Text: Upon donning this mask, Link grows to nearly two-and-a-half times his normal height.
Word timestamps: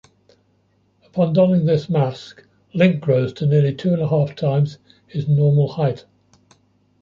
Upon 1.05 1.31
donning 1.33 1.65
this 1.67 1.87
mask, 1.87 2.43
Link 2.73 3.01
grows 3.01 3.33
to 3.33 3.45
nearly 3.45 3.75
two-and-a-half 3.75 4.35
times 4.35 4.79
his 5.05 5.27
normal 5.27 5.73
height. 5.73 6.05